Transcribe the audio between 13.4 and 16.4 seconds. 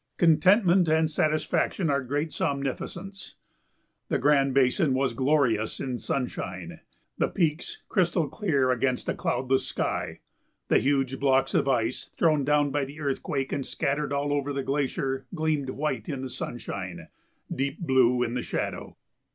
and scattered all over the glacier gleamed white in the